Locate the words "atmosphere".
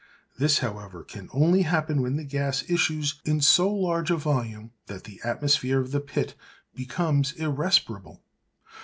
5.23-5.79